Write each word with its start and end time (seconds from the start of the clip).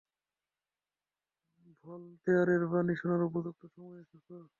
ভলতেয়ারের 1.83 2.63
বাণী 2.67 2.93
শোনার 2.95 3.21
উপযুক্ত 3.23 3.61
সময়ে 3.67 4.01
এসেছো। 4.01 4.37